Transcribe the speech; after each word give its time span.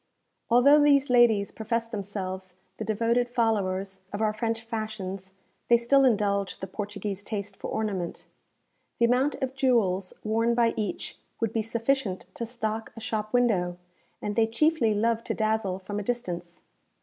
Although 0.49 0.81
these 0.83 1.11
ladies 1.11 1.51
profess 1.51 1.85
themselves 1.85 2.55
the 2.77 2.83
devoted 2.83 3.29
followers 3.29 4.01
of 4.11 4.19
our 4.19 4.33
French 4.33 4.61
fashions, 4.63 5.33
they 5.67 5.77
still 5.77 6.05
indulge 6.05 6.57
the 6.59 6.65
Portuguese 6.65 7.21
taste 7.21 7.55
for 7.55 7.69
ornament. 7.69 8.25
The 8.97 9.05
amount 9.05 9.35
of 9.43 9.53
jewels 9.53 10.13
worn 10.23 10.55
by 10.55 10.73
each 10.75 11.19
would 11.39 11.53
be 11.53 11.61
sufficient 11.61 12.25
to 12.33 12.47
stock 12.47 12.91
a 12.95 12.99
shop 12.99 13.31
window; 13.31 13.77
and 14.23 14.35
they 14.35 14.47
chiefly 14.47 14.95
love 14.95 15.23
to 15.25 15.35
dazzle 15.35 15.77
from 15.77 15.99
a 15.99 16.03
distance. 16.03 16.63